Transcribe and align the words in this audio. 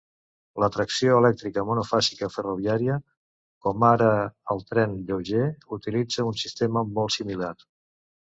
La 0.61 0.67
tracció 0.75 1.17
elèctrica 1.23 1.65
monofàsica 1.67 2.29
ferroviària, 2.35 2.95
com 3.67 3.85
ara 3.91 4.09
el 4.55 4.65
tren 4.73 4.97
lleuger, 5.11 5.45
utilitza 5.79 6.27
un 6.33 6.41
sistema 6.47 6.85
molt 6.99 7.19
similar. 7.19 7.53